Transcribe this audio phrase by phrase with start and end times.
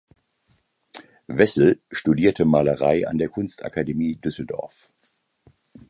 [1.27, 4.89] Wessel studierte Malerei an der Kunstakademie Düsseldorf.